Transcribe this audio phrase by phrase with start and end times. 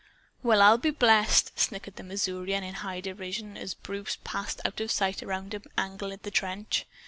[0.41, 4.89] "Well, I'll be blessed!" snickered the Missourian in high derision, as Bruce passed out of
[4.89, 6.87] sight around an angle of the trench.